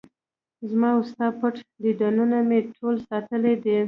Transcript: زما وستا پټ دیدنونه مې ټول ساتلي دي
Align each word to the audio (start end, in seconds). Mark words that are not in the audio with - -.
زما 0.69 0.89
وستا 0.97 1.27
پټ 1.39 1.55
دیدنونه 1.83 2.37
مې 2.47 2.59
ټول 2.75 2.95
ساتلي 3.07 3.53
دي 3.63 3.77